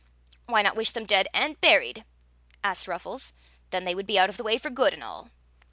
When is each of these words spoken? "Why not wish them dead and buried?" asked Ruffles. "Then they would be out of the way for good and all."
"Why 0.47 0.63
not 0.63 0.75
wish 0.75 0.89
them 0.93 1.05
dead 1.05 1.27
and 1.31 1.61
buried?" 1.61 2.05
asked 2.63 2.87
Ruffles. 2.87 3.33
"Then 3.69 3.85
they 3.85 3.93
would 3.93 4.07
be 4.07 4.17
out 4.17 4.29
of 4.29 4.37
the 4.37 4.43
way 4.43 4.57
for 4.57 4.71
good 4.71 4.95
and 4.95 5.03
all." 5.03 5.29